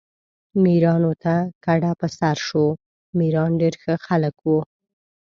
میرانو 0.63 1.11
ته 1.23 1.35
کډه 1.65 1.91
په 1.99 2.07
سر 2.17 2.37
شو، 2.47 2.65
میران 3.17 3.51
ډېر 3.61 3.73
ښه 3.81 3.93
خلک 4.05 4.35
وو. 4.45 4.59